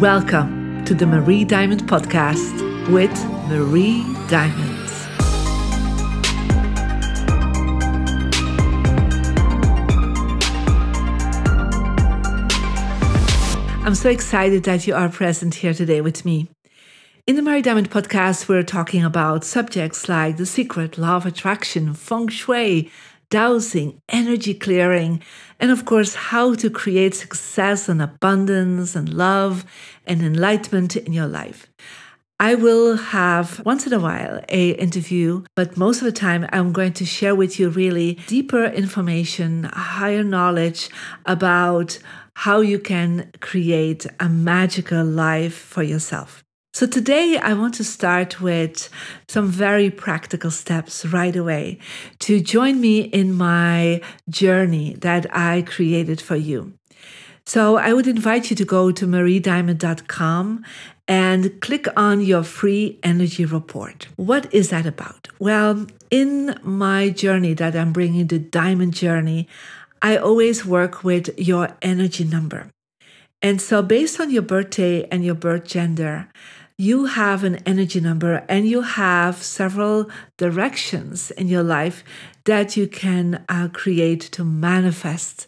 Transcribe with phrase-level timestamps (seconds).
[0.00, 3.12] Welcome to the Marie Diamond Podcast with
[3.46, 4.90] Marie Diamonds.
[13.84, 16.48] I'm so excited that you are present here today with me.
[17.26, 21.92] In the Marie Diamond podcast, we're talking about subjects like the secret, law of attraction,
[21.92, 22.90] feng shui,
[23.32, 25.22] dowsing, energy clearing,
[25.58, 29.64] and of course, how to create success and abundance and love
[30.06, 31.66] and enlightenment in your life.
[32.38, 36.72] I will have once in a while a interview, but most of the time I'm
[36.74, 40.90] going to share with you really deeper information, higher knowledge
[41.24, 41.98] about
[42.34, 46.44] how you can create a magical life for yourself.
[46.74, 48.88] So, today I want to start with
[49.28, 51.78] some very practical steps right away
[52.20, 56.72] to join me in my journey that I created for you.
[57.44, 60.64] So, I would invite you to go to mariediamond.com
[61.06, 64.08] and click on your free energy report.
[64.16, 65.28] What is that about?
[65.38, 69.46] Well, in my journey that I'm bringing, the diamond journey,
[70.00, 72.70] I always work with your energy number.
[73.42, 76.28] And so, based on your birthday and your birth gender,
[76.78, 82.04] you have an energy number and you have several directions in your life
[82.44, 85.46] that you can uh, create to manifest.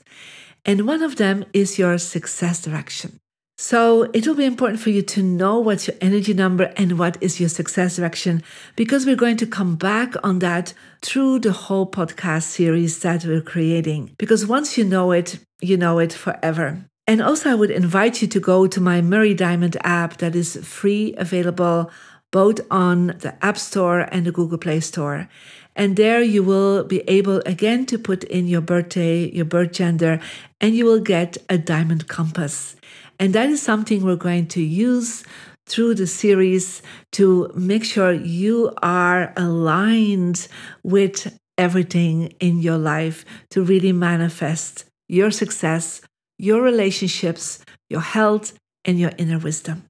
[0.64, 3.18] And one of them is your success direction.
[3.56, 7.16] So it will be important for you to know what's your energy number and what
[7.20, 8.42] is your success direction
[8.74, 13.40] because we're going to come back on that through the whole podcast series that we're
[13.40, 14.14] creating.
[14.18, 16.84] Because once you know it, you know it forever.
[17.06, 20.56] And also, I would invite you to go to my Marie Diamond app that is
[20.62, 21.90] free, available
[22.30, 25.28] both on the App Store and the Google Play Store.
[25.76, 30.18] And there you will be able again to put in your birthday, your birth gender,
[30.60, 32.74] and you will get a diamond compass.
[33.20, 35.24] And that is something we're going to use
[35.66, 36.82] through the series
[37.12, 40.48] to make sure you are aligned
[40.82, 46.00] with everything in your life to really manifest your success
[46.38, 48.52] your relationships, your health,
[48.84, 49.84] and your inner wisdom.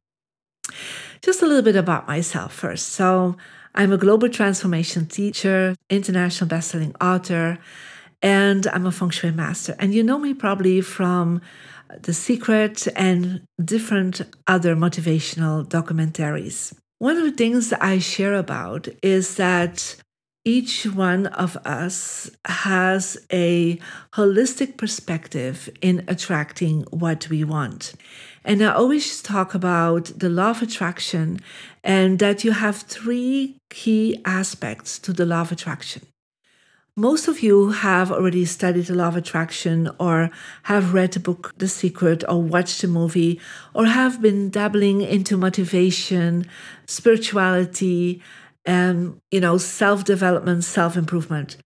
[1.22, 2.88] Just a little bit about myself first.
[2.88, 3.36] So,
[3.76, 7.58] I'm a global transformation teacher, international bestselling author,
[8.22, 9.74] and I'm a feng shui master.
[9.80, 11.40] And you know me probably from
[12.02, 16.72] The Secret and different other motivational documentaries.
[16.98, 19.96] One of the things I share about is that
[20.44, 23.78] each one of us has a
[24.12, 27.94] holistic perspective in attracting what we want.
[28.44, 31.40] And I always talk about the law of attraction
[31.82, 36.02] and that you have three key aspects to the law of attraction.
[36.96, 40.30] Most of you have already studied the law of attraction or
[40.64, 43.40] have read the book The Secret or watched the movie
[43.74, 46.46] or have been dabbling into motivation,
[46.86, 48.22] spirituality,
[48.66, 51.56] and you know self-development self-improvement.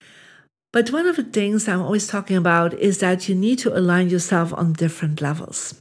[0.72, 4.10] But one of the things i'm always talking about is that you need to align
[4.10, 5.80] yourself on different levels.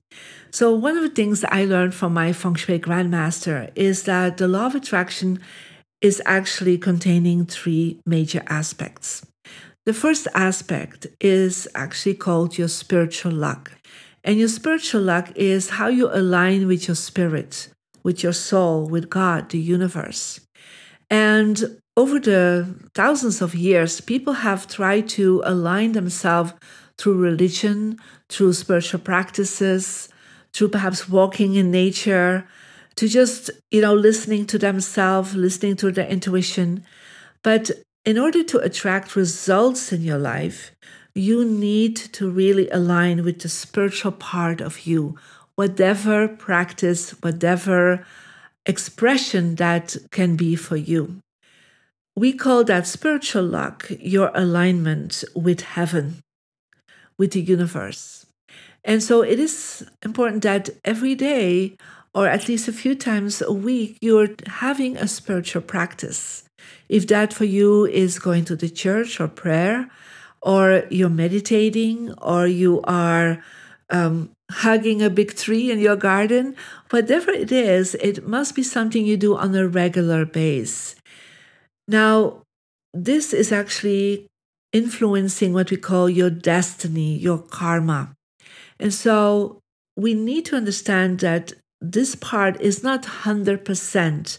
[0.52, 4.48] So one of the things i learned from my feng shui grandmaster is that the
[4.48, 5.40] law of attraction
[6.02, 9.26] is actually containing three major aspects.
[9.86, 13.72] The first aspect is actually called your spiritual luck.
[14.24, 17.70] And your spiritual luck is how you align with your spirit
[18.08, 20.40] with your soul with god the universe
[21.10, 26.54] and over the thousands of years, people have tried to align themselves
[26.98, 27.98] through religion,
[28.30, 30.10] through spiritual practices,
[30.54, 32.48] through perhaps walking in nature,
[32.96, 36.84] to just, you know, listening to themselves, listening to their intuition.
[37.44, 37.72] But
[38.06, 40.72] in order to attract results in your life,
[41.14, 45.18] you need to really align with the spiritual part of you,
[45.56, 48.06] whatever practice, whatever
[48.68, 51.20] expression that can be for you.
[52.16, 56.22] We call that spiritual luck your alignment with heaven,
[57.18, 58.26] with the universe.
[58.84, 61.76] And so it is important that every day,
[62.14, 66.44] or at least a few times a week, you're having a spiritual practice.
[66.90, 69.90] If that for you is going to the church or prayer,
[70.42, 73.44] or you're meditating, or you are
[73.90, 76.56] um, hugging a big tree in your garden,
[76.90, 80.96] whatever it is, it must be something you do on a regular base.
[81.88, 82.44] Now,
[82.94, 84.28] this is actually
[84.74, 88.14] influencing what we call your destiny, your karma.
[88.80, 89.60] And so
[89.96, 94.38] we need to understand that this part is not 100%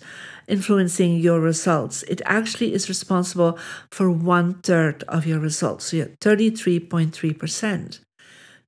[0.48, 2.02] influencing your results.
[2.04, 3.58] It actually is responsible
[3.90, 8.00] for one third of your results, so 33.3%.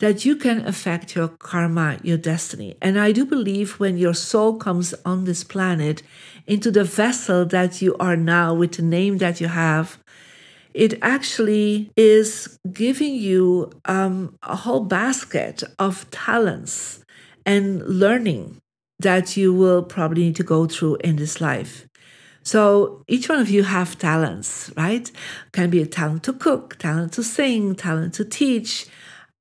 [0.01, 2.77] that you can affect your karma, your destiny.
[2.83, 6.03] And I do believe when your soul comes on this planet
[6.47, 9.99] into the vessel that you are now with the name that you have,
[10.73, 17.05] it actually is giving you um, a whole basket of talents
[17.45, 18.61] and learning
[18.99, 21.87] that you will probably need to go through in this life.
[22.43, 25.11] So each one of you have talents, right?
[25.53, 28.87] Can be a talent to cook, talent to sing, talent to teach.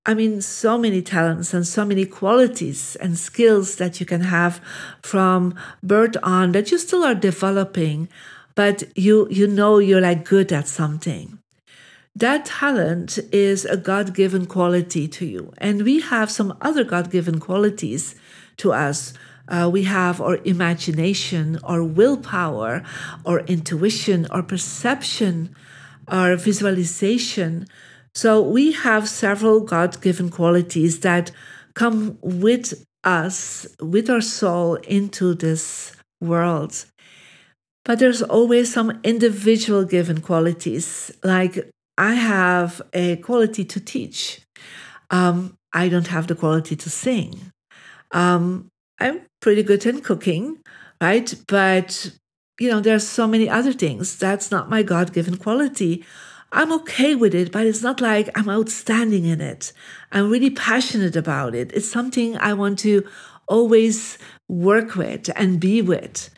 [0.06, 4.62] I mean, so many talents and so many qualities and skills that you can have
[5.02, 8.10] from birth on that you still are developing,
[8.56, 11.40] but you you know you're like good at something.
[12.16, 15.54] That talent is a God given quality to you.
[15.58, 18.16] And we have some other God given qualities
[18.58, 19.14] to us
[19.50, 22.84] uh, we have our imagination, our willpower,
[23.26, 25.56] our intuition, our perception,
[26.08, 27.68] our visualization.
[28.14, 31.32] So we have several God given qualities that
[31.74, 36.86] come with us, with our soul into this world.
[37.86, 41.12] But there's always some individual given qualities.
[41.24, 44.42] Like I have a quality to teach.
[45.10, 47.52] Um, I don't have the quality to sing.
[48.12, 48.70] Um,
[49.00, 50.60] I'm pretty good in cooking,
[51.02, 51.34] right?
[51.48, 52.12] But,
[52.60, 54.18] you know, there's so many other things.
[54.18, 56.04] That's not my God given quality.
[56.52, 59.72] I'm okay with it, but it's not like I'm outstanding in it.
[60.12, 61.72] I'm really passionate about it.
[61.74, 63.08] It's something I want to
[63.48, 64.18] always
[64.48, 66.30] work with and be with.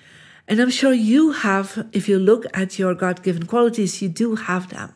[0.48, 4.36] And I'm sure you have, if you look at your God given qualities, you do
[4.36, 4.94] have them.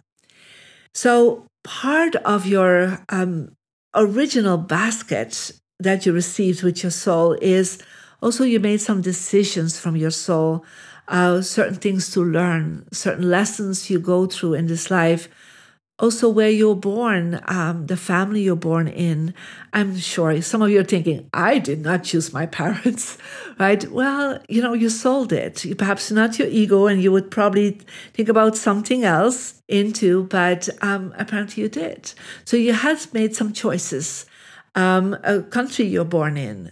[0.93, 3.51] So, part of your um,
[3.93, 7.81] original basket that you received with your soul is
[8.21, 10.65] also you made some decisions from your soul,
[11.07, 15.27] uh, certain things to learn, certain lessons you go through in this life.
[15.97, 19.33] Also, where you're born, um, the family you're born in.
[19.71, 23.17] I'm sure some of you are thinking, I did not choose my parents,
[23.57, 23.89] right?
[23.89, 25.65] Well, you know, you sold it.
[25.77, 27.79] Perhaps not your ego, and you would probably
[28.13, 32.11] think about something else into, but um, apparently you did.
[32.43, 34.25] So you had made some choices
[34.75, 36.71] um, a country you're born in.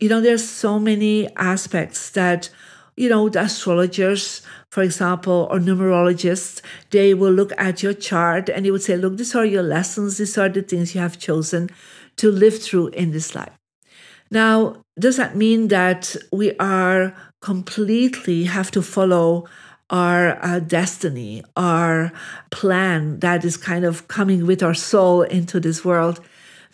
[0.00, 2.50] You know, there's so many aspects that,
[2.96, 6.60] you know, the astrologers, for example, or numerologists,
[6.90, 10.18] they will look at your chart and they would say, look, these are your lessons,
[10.18, 11.70] these are the things you have chosen
[12.16, 13.52] to live through in this life.
[14.30, 19.46] Now, does that mean that we are completely have to follow
[19.90, 22.12] our uh, destiny, our
[22.50, 26.20] plan that is kind of coming with our soul into this world?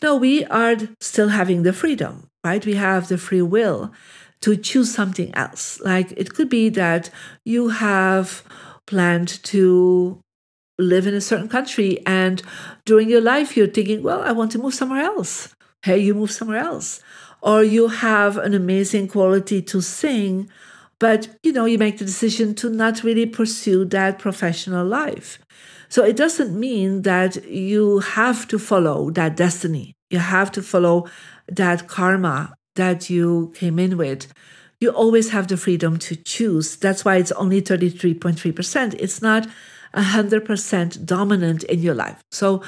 [0.03, 2.65] No, we are still having the freedom, right?
[2.65, 3.93] We have the free will
[4.41, 5.81] to choose something else.
[5.81, 7.11] Like it could be that
[7.45, 8.43] you have
[8.87, 10.21] planned to
[10.79, 12.41] live in a certain country and
[12.85, 15.55] during your life you're thinking, well, I want to move somewhere else.
[15.83, 17.01] Hey, you move somewhere else.
[17.41, 20.49] Or you have an amazing quality to sing,
[20.99, 25.39] but you know, you make the decision to not really pursue that professional life.
[25.89, 29.95] So it doesn't mean that you have to follow that destiny.
[30.11, 31.09] You have to follow
[31.49, 34.33] that karma that you came in with.
[34.81, 36.77] You always have the freedom to choose.
[36.77, 38.95] That's why it's only 33.3%.
[38.99, 39.47] It's not
[39.95, 42.23] 100% dominant in your life.
[42.31, 42.63] So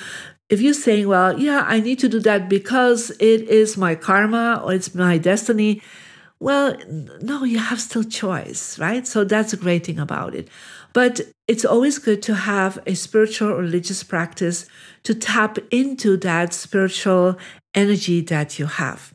[0.48, 4.60] if you're saying, well, yeah, I need to do that because it is my karma
[4.64, 5.82] or it's my destiny,
[6.40, 6.76] well,
[7.20, 9.06] no, you have still choice, right?
[9.06, 10.48] So that's a great thing about it.
[10.92, 14.66] But it's always good to have a spiritual religious practice
[15.04, 17.38] to tap into that spiritual
[17.74, 19.12] energy that you have.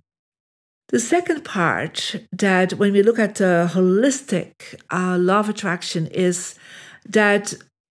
[0.90, 6.56] The second part that when we look at the holistic uh, law of attraction is
[7.10, 7.54] that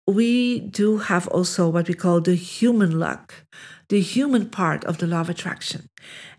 [0.07, 3.33] we do have also what we call the human luck,
[3.89, 5.89] the human part of the law of attraction.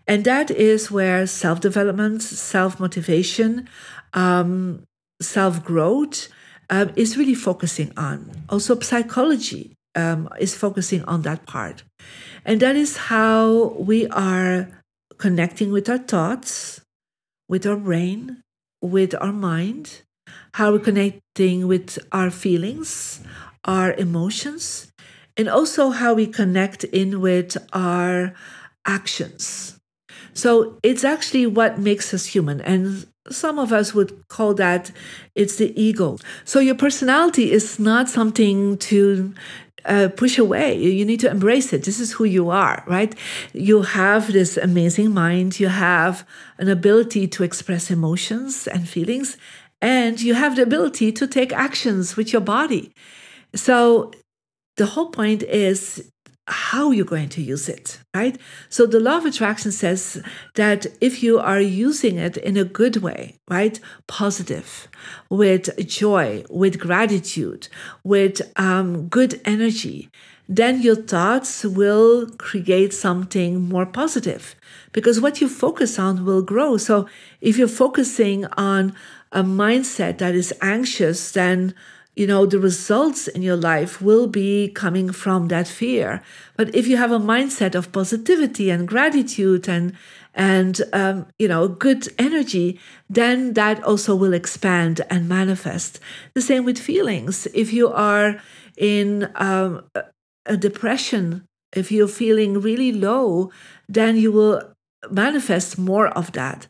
[0.07, 3.69] And that is where self development, self motivation,
[4.13, 4.83] um,
[5.21, 6.29] self growth,
[6.71, 8.31] um, is really focusing on.
[8.49, 11.83] Also, psychology um, is focusing on that part.
[12.43, 14.78] And that is how we are
[15.19, 16.81] connecting with our thoughts,
[17.47, 18.41] with our brain,
[18.81, 20.01] with our mind,
[20.53, 23.21] how we're connecting with our feelings,
[23.65, 24.91] our emotions,
[25.37, 28.33] and also how we connect in with our
[28.85, 29.77] actions.
[30.33, 32.61] So it's actually what makes us human.
[32.61, 34.91] And some of us would call that
[35.35, 36.17] it's the ego.
[36.45, 39.33] So your personality is not something to
[39.85, 40.77] uh, push away.
[40.77, 41.83] You need to embrace it.
[41.83, 43.15] This is who you are, right?
[43.53, 45.59] You have this amazing mind.
[45.59, 46.25] You have
[46.57, 49.37] an ability to express emotions and feelings,
[49.81, 52.93] and you have the ability to take actions with your body.
[53.55, 54.11] So
[54.77, 56.09] the whole point is
[56.49, 58.37] how you're going to use it, right?
[58.69, 60.21] So the law of attraction says
[60.55, 64.87] that if you are using it in a good way, right, positive,
[65.29, 67.67] with joy, with gratitude,
[68.03, 70.09] with um, good energy,
[70.47, 74.55] then your thoughts will create something more positive
[74.91, 76.75] because what you focus on will grow.
[76.77, 77.07] So
[77.39, 78.95] if you're focusing on
[79.31, 81.75] a mindset that is anxious, then
[82.15, 86.21] you know the results in your life will be coming from that fear.
[86.57, 89.93] But if you have a mindset of positivity and gratitude and
[90.33, 95.99] and um, you know good energy then that also will expand and manifest.
[96.33, 97.47] The same with feelings.
[97.53, 98.41] If you are
[98.77, 99.83] in um,
[100.45, 103.51] a depression if you're feeling really low
[103.87, 104.61] then you will
[105.09, 106.67] manifest more of that.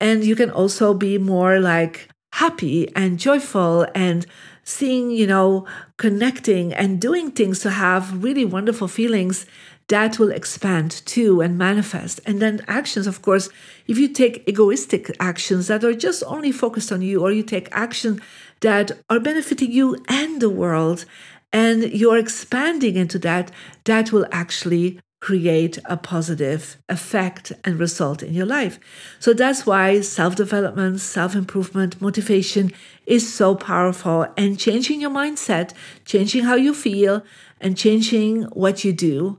[0.00, 4.26] And you can also be more like happy and joyful and
[4.68, 9.46] seeing, you know, connecting and doing things to have really wonderful feelings
[9.88, 12.20] that will expand too and manifest.
[12.26, 13.48] And then actions, of course,
[13.86, 17.70] if you take egoistic actions that are just only focused on you, or you take
[17.72, 18.20] action
[18.60, 21.06] that are benefiting you and the world,
[21.50, 23.50] and you're expanding into that,
[23.84, 28.78] that will actually create a positive effect and result in your life.
[29.18, 32.72] So that's why self development, self improvement, motivation
[33.06, 34.26] is so powerful.
[34.36, 35.72] And changing your mindset,
[36.04, 37.24] changing how you feel,
[37.60, 39.38] and changing what you do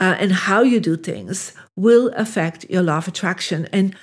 [0.00, 3.68] uh, and how you do things will affect your law of attraction.
[3.72, 3.94] And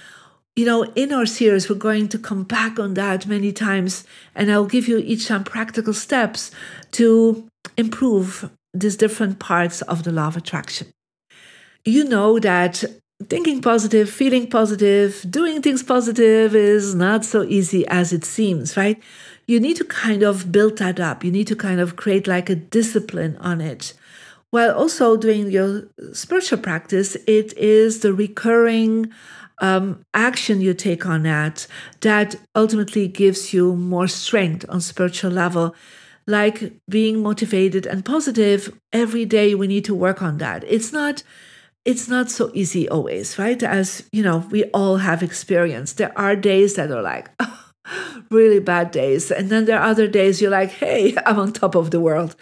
[0.55, 4.51] you know, in our series, we're going to come back on that many times, and
[4.51, 6.50] I'll give you each time practical steps
[6.93, 10.88] to improve these different parts of the law of attraction
[11.88, 12.84] you know that
[13.29, 19.01] thinking positive, feeling positive, doing things positive is not so easy as it seems, right?
[19.48, 21.24] You need to kind of build that up.
[21.24, 23.94] You need to kind of create like a discipline on it.
[24.51, 29.12] While also doing your spiritual practice, it is the recurring
[29.60, 31.65] um, action you take on that
[32.01, 35.75] that ultimately gives you more strength on spiritual level
[36.27, 41.24] like being motivated and positive every day we need to work on that it's not
[41.88, 43.63] it's not so easy always, right?
[43.63, 45.94] As you know, we all have experience.
[45.94, 47.29] There are days that are like
[48.29, 51.75] really bad days, and then there are other days you're like, hey, I'm on top
[51.75, 52.36] of the world.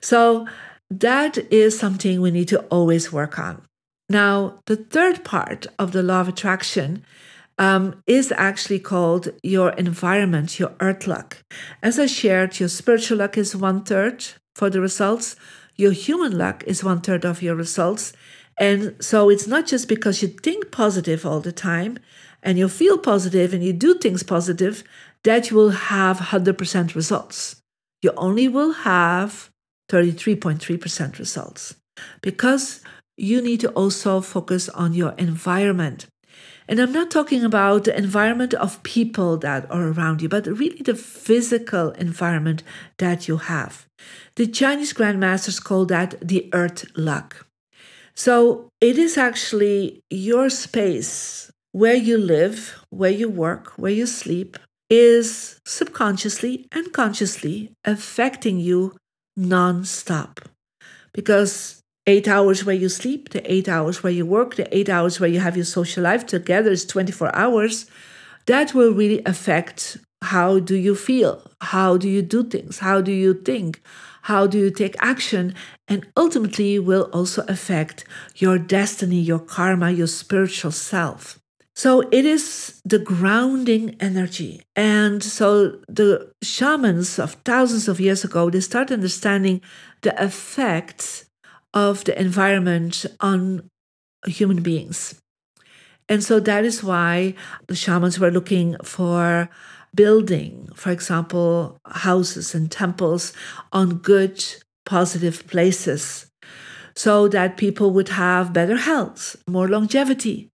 [0.00, 0.48] So
[0.90, 3.62] that is something we need to always work on.
[4.08, 7.04] Now, the third part of the law of attraction
[7.58, 11.44] um, is actually called your environment, your earth luck.
[11.82, 14.24] As I shared, your spiritual luck is one third
[14.54, 15.36] for the results,
[15.74, 18.14] your human luck is one third of your results,
[18.58, 21.98] and so it's not just because you think positive all the time
[22.42, 24.82] and you feel positive and you do things positive
[25.24, 27.56] that you will have 100% results.
[28.02, 29.50] You only will have
[29.90, 31.74] 33.3% results
[32.22, 32.80] because
[33.16, 36.06] you need to also focus on your environment.
[36.68, 40.82] And I'm not talking about the environment of people that are around you, but really
[40.82, 42.62] the physical environment
[42.98, 43.86] that you have.
[44.34, 47.45] The Chinese grandmasters call that the earth luck.
[48.16, 54.56] So it is actually your space where you live, where you work, where you sleep,
[54.88, 58.96] is subconsciously and consciously affecting you
[59.36, 60.40] non-stop.
[61.12, 65.20] Because eight hours where you sleep, the eight hours where you work, the eight hours
[65.20, 67.86] where you have your social life together is 24 hours.
[68.46, 71.50] That will really affect how do you feel?
[71.60, 72.78] How do you do things?
[72.78, 73.82] How do you think?
[74.26, 75.54] How do you take action?
[75.86, 78.04] And ultimately will also affect
[78.34, 81.38] your destiny, your karma, your spiritual self.
[81.76, 84.62] So it is the grounding energy.
[84.74, 89.60] And so the shamans of thousands of years ago, they start understanding
[90.02, 91.26] the effects
[91.72, 93.70] of the environment on
[94.26, 95.14] human beings.
[96.08, 97.34] And so that is why
[97.68, 99.48] the shamans were looking for
[99.96, 103.32] building, for example, houses and temples
[103.72, 104.44] on good,
[104.84, 106.30] positive places
[106.94, 110.50] so that people would have better health, more longevity.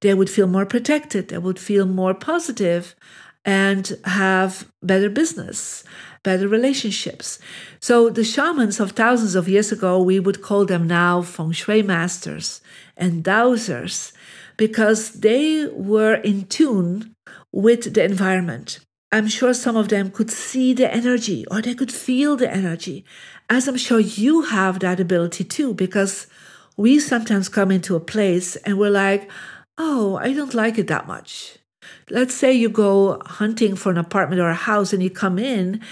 [0.00, 2.94] They would feel more protected, they would feel more positive
[3.44, 5.84] and have better business,
[6.22, 7.38] better relationships.
[7.80, 11.82] So the shamans of thousands of years ago, we would call them now feng shui
[11.82, 12.60] masters
[12.96, 14.12] and dowsers
[14.56, 17.14] because they were in tune
[17.52, 18.80] with the environment.
[19.12, 23.04] I'm sure some of them could see the energy or they could feel the energy,
[23.50, 26.26] as I'm sure you have that ability too, because
[26.78, 29.30] we sometimes come into a place and we're like,
[29.76, 31.58] oh, I don't like it that much.
[32.08, 35.82] Let's say you go hunting for an apartment or a house and you come in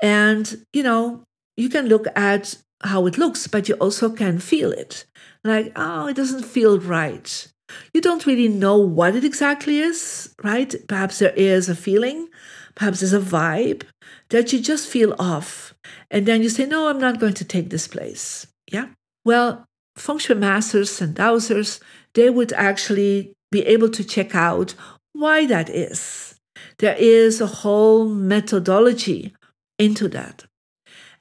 [0.00, 1.24] and, you know,
[1.56, 5.04] you can look at how it looks, but you also can feel it.
[5.42, 7.48] Like, oh, it doesn't feel right.
[7.92, 10.74] You don't really know what it exactly is, right?
[10.88, 12.28] Perhaps there is a feeling,
[12.74, 13.82] perhaps there's a vibe
[14.30, 15.74] that you just feel off.
[16.10, 18.46] And then you say, no, I'm not going to take this place.
[18.70, 18.88] Yeah.
[19.24, 19.64] Well,
[19.96, 21.80] feng shui masters and dowsers,
[22.14, 24.74] they would actually be able to check out
[25.12, 26.34] why that is.
[26.78, 29.34] There is a whole methodology
[29.78, 30.44] into that.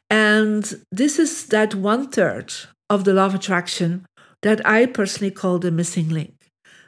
[0.09, 2.53] And this is that one third
[2.89, 4.05] of the law of attraction
[4.41, 6.36] that I personally call the missing link.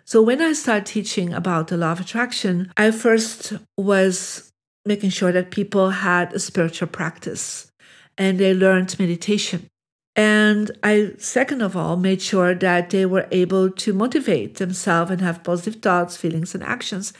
[0.09, 4.51] So when I started teaching about the law of attraction, I first was
[4.83, 7.71] making sure that people had a spiritual practice
[8.17, 9.67] and they learned meditation.
[10.15, 15.21] And I, second of all, made sure that they were able to motivate themselves and
[15.21, 17.13] have positive thoughts, feelings, and actions.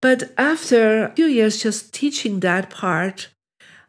[0.00, 3.26] But after a few years just teaching that part,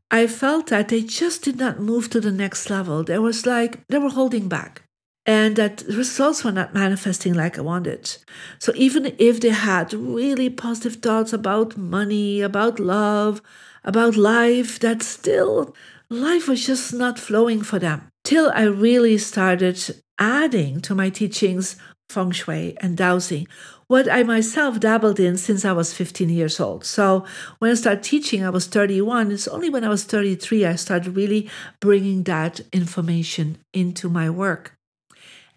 [0.09, 3.03] I felt that they just did not move to the next level.
[3.03, 4.81] There was like they were holding back
[5.25, 8.15] and that results were not manifesting like I wanted.
[8.59, 13.41] So even if they had really positive thoughts about money, about love,
[13.83, 15.75] about life, that still
[16.09, 18.09] life was just not flowing for them.
[18.23, 21.75] Till I really started adding to my teachings
[22.09, 23.47] feng shui and dowsing,
[23.87, 26.85] what I myself dabbled in since I was 15 years old.
[26.85, 27.25] So
[27.59, 29.31] when I started teaching, I was 31.
[29.31, 34.74] It's only when I was 33 I started really bringing that information into my work.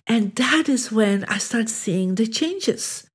[0.09, 3.09] And that is when I start seeing the changes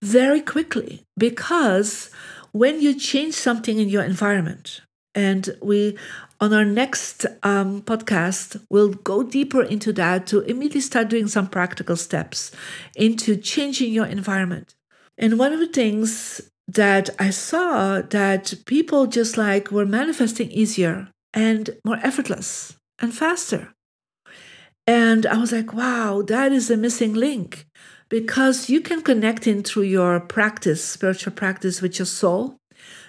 [0.00, 1.04] very quickly.
[1.16, 2.10] Because
[2.52, 4.80] when you change something in your environment,
[5.14, 5.96] and we
[6.40, 11.46] on our next um, podcast we'll go deeper into that to immediately start doing some
[11.46, 12.50] practical steps
[12.96, 14.74] into changing your environment.
[15.18, 21.08] And one of the things that i saw that people just like were manifesting easier
[21.34, 23.74] and more effortless and faster
[24.86, 27.66] and I was like, wow, that is a missing link
[28.08, 32.56] because you can connect in through your practice, spiritual practice with your soul.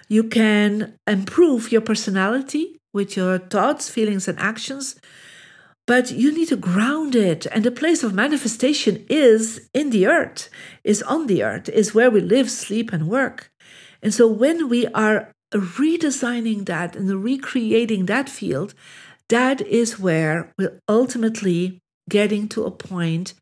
[0.08, 4.96] You can improve your personality with your thoughts, feelings, and actions.
[5.86, 7.44] But you need to ground it.
[7.46, 10.48] And the place of manifestation is in the earth,
[10.82, 13.50] is on the earth, is where we live, sleep, and work.
[14.00, 18.74] And so when we are redesigning that and recreating that field,
[19.28, 23.34] that is where we're ultimately getting to a point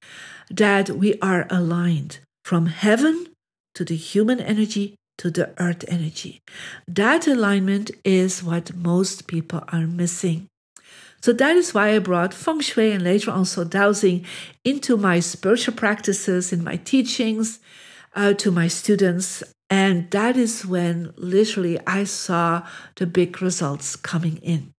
[0.50, 3.26] that we are aligned from heaven
[3.74, 6.40] to the human energy to the earth energy.
[6.88, 10.48] That alignment is what most people are missing.
[11.22, 14.24] So that is why I brought feng shui and later also dowsing
[14.64, 17.60] into my spiritual practices, in my teachings,
[18.16, 19.44] uh, to my students.
[19.70, 22.66] And that is when literally I saw
[22.96, 24.72] the big results coming in.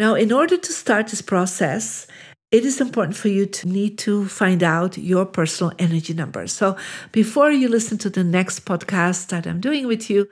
[0.00, 2.06] Now, in order to start this process,
[2.50, 6.46] it is important for you to need to find out your personal energy number.
[6.46, 6.78] So
[7.12, 10.26] before you listen to the next podcast that I'm doing with you,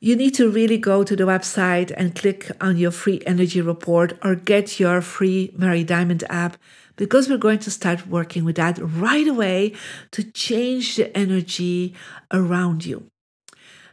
[0.00, 4.18] you need to really go to the website and click on your free energy report
[4.24, 6.56] or get your free Marie Diamond app
[6.96, 9.74] because we're going to start working with that right away
[10.10, 11.94] to change the energy
[12.32, 13.06] around you.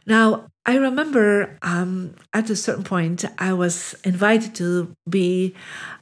[0.04, 5.54] Now, I remember um, at a certain point, I was invited to be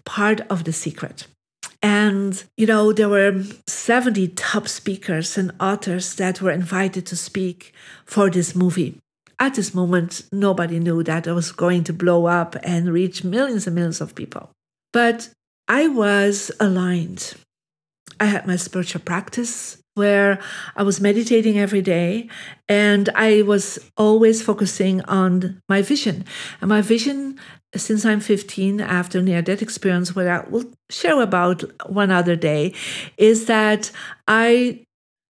[0.07, 1.27] part of The Secret.
[1.83, 7.74] And, you know, there were 70 top speakers and authors that were invited to speak
[8.07, 8.98] for this movie.
[9.38, 13.66] At this moment, nobody knew that it was going to blow up and reach millions
[13.66, 14.50] and millions of people.
[14.94, 15.29] But
[15.68, 17.35] I was aligned.
[18.18, 20.41] I had my spiritual practice where
[20.77, 22.29] I was meditating every day
[22.69, 26.25] and I was always focusing on my vision.
[26.61, 27.39] And my vision,
[27.75, 32.75] since I'm 15, after near death experience, what I will share about one other day,
[33.17, 33.91] is that
[34.27, 34.85] I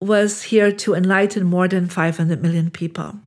[0.01, 3.19] was here to enlighten more than 500 million people.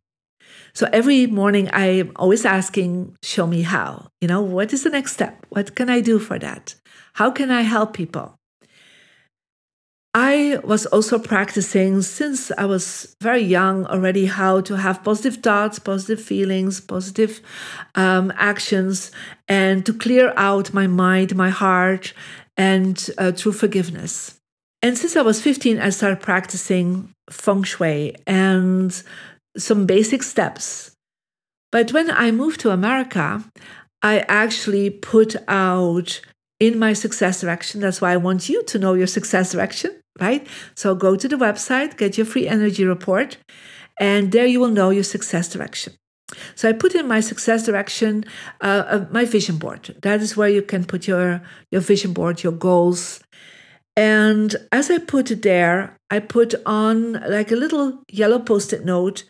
[0.75, 4.09] So every morning I'm always asking, show me how.
[4.21, 5.45] You know, what is the next step?
[5.49, 6.75] What can I do for that?
[7.15, 8.38] How can I help people?
[10.15, 15.79] I was also practicing since I was very young already how to have positive thoughts,
[15.79, 17.41] positive feelings, positive
[17.95, 19.13] um, actions,
[19.49, 22.15] and to clear out my mind, my heart,
[22.57, 24.39] and uh, through forgiveness.
[24.81, 29.03] And since I was 15, I started practicing feng shui and
[29.57, 30.93] some basic steps.
[31.71, 33.45] But when I moved to America,
[34.03, 36.21] I actually put out
[36.61, 37.81] in my success direction.
[37.81, 40.47] That's why I want you to know your success direction, right?
[40.75, 43.39] So go to the website, get your free energy report,
[44.01, 45.95] and there you will know your success direction.
[46.55, 48.25] So I put in my success direction,
[48.61, 49.97] uh, uh, my vision board.
[50.03, 51.41] That is where you can put your
[51.71, 53.21] your vision board, your goals.
[53.97, 59.25] And as I put it there, I put on like a little yellow post-it note.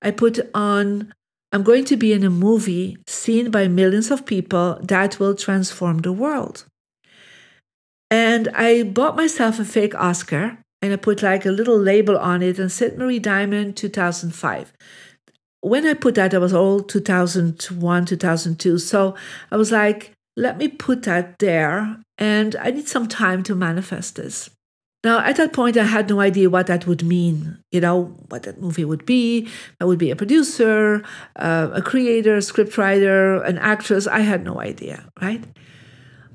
[0.00, 1.12] I put on
[1.52, 5.98] I'm going to be in a movie seen by millions of people that will transform
[5.98, 6.64] the world.
[8.14, 12.42] And I bought myself a fake Oscar and I put like a little label on
[12.42, 14.72] it and said Marie Diamond 2005
[15.64, 18.78] when I put that, I was all 2001, 2002.
[18.78, 19.14] So
[19.50, 21.96] I was like, let me put that there.
[22.18, 24.50] And I need some time to manifest this.
[25.04, 28.42] Now, at that point, I had no idea what that would mean, you know, what
[28.42, 29.48] that movie would be.
[29.80, 31.02] I would be a producer,
[31.36, 34.06] uh, a creator, scriptwriter, an actress.
[34.06, 35.44] I had no idea, right?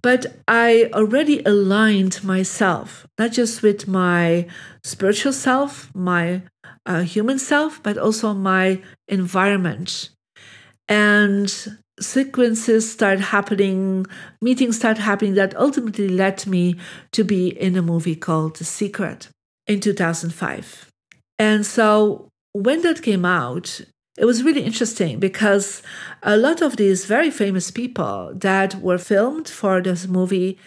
[0.02, 4.48] But I already aligned myself, not just with my
[4.84, 6.44] spiritual self, my
[6.86, 10.10] uh, human self, but also my environment.
[10.88, 11.54] And
[12.00, 14.06] sequences start happening,
[14.42, 16.78] meetings start happening that ultimately led me
[17.12, 19.30] to be in a movie called The Secret
[19.68, 20.90] in 2005.
[21.38, 23.82] And so when that came out,
[24.20, 25.82] it was really interesting because
[26.22, 30.60] a lot of these very famous people that were filmed for this movie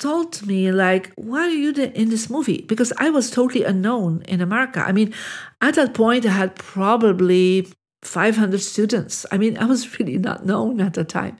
[0.00, 2.62] told me like why are you in this movie?
[2.66, 4.80] Because i was totally unknown in america.
[4.80, 5.14] I mean
[5.60, 7.68] at that point i had probably
[8.02, 9.24] 500 students.
[9.30, 11.38] I mean i was really not known at the time.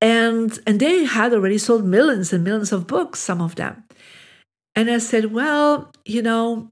[0.00, 3.82] And and they had already sold millions and millions of books some of them.
[4.76, 6.70] And i said well you know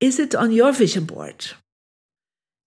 [0.00, 1.44] is it on your vision board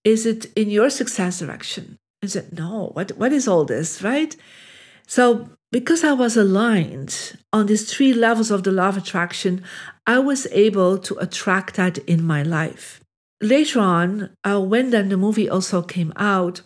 [0.04, 4.36] is it in your success direction i said no what what is all this right
[5.06, 9.64] so because I was aligned on these three levels of the law of attraction,
[10.06, 13.00] I was able to attract that in my life.
[13.40, 16.60] Later on, uh, when then the movie also came out,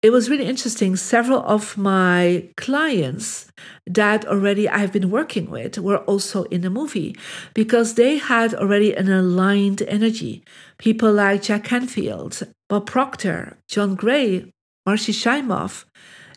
[0.00, 0.94] it was really interesting.
[0.94, 3.50] Several of my clients
[3.86, 7.16] that already I've been working with were also in the movie
[7.52, 10.44] because they had already an aligned energy.
[10.78, 14.52] People like Jack Canfield, Bob Proctor, John Gray,
[14.86, 15.84] Marci Shimoff,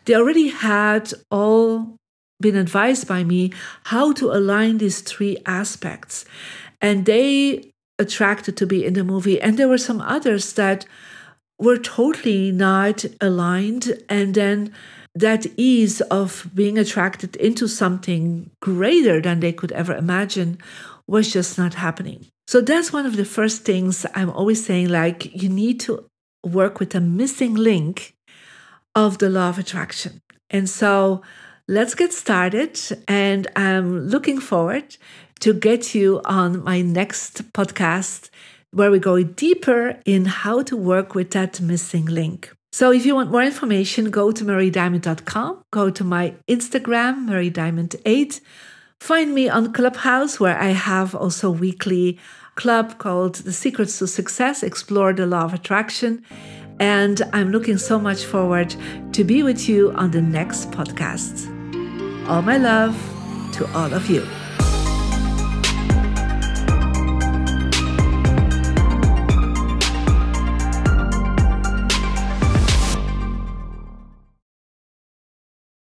[0.06, 1.96] they already had all
[2.40, 3.52] been advised by me
[3.84, 6.24] how to align these three aspects.
[6.80, 7.70] And they
[8.00, 9.40] attracted to be in the movie.
[9.40, 10.84] And there were some others that
[11.62, 13.92] were totally not aligned.
[14.08, 14.72] And then
[15.14, 20.58] that ease of being attracted into something greater than they could ever imagine
[21.06, 22.26] was just not happening.
[22.48, 26.04] So that's one of the first things I'm always saying like, you need to
[26.44, 28.14] work with a missing link
[28.96, 30.20] of the law of attraction.
[30.50, 31.22] And so
[31.68, 32.80] let's get started.
[33.06, 34.96] And I'm looking forward
[35.40, 38.30] to get you on my next podcast
[38.72, 42.50] where we go deeper in how to work with that missing link.
[42.72, 48.40] So if you want more information, go to mariediamond.com, go to my Instagram, mariediamond8.
[48.98, 52.18] Find me on Clubhouse, where I have also weekly
[52.54, 56.24] club called The Secrets to Success, Explore the Law of Attraction.
[56.80, 58.74] And I'm looking so much forward
[59.12, 61.48] to be with you on the next podcast.
[62.26, 62.96] All my love
[63.52, 64.26] to all of you.